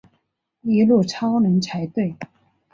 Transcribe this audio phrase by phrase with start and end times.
[0.61, 2.15] 一路超冷才对